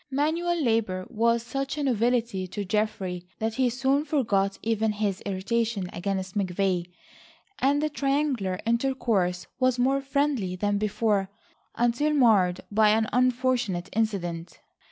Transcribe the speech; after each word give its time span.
Manual 0.09 0.59
labour 0.59 1.05
was 1.11 1.43
such 1.43 1.77
a 1.77 1.83
novelty 1.83 2.47
to 2.47 2.65
Geoffrey 2.65 3.27
that 3.37 3.53
he 3.53 3.69
soon 3.69 4.03
forgot 4.03 4.57
even 4.63 4.93
his 4.93 5.21
irritation 5.27 5.91
against 5.93 6.35
McVay 6.35 6.87
and 7.59 7.83
the 7.83 7.87
triangular 7.89 8.57
intercourse 8.65 9.45
was 9.59 9.77
more 9.77 10.01
friendly 10.01 10.55
than 10.55 10.79
before, 10.79 11.29
until 11.75 12.13
marred 12.13 12.61
by 12.71 12.89
an 12.89 13.09
unfortunate 13.13 13.89
incident. 13.93 14.59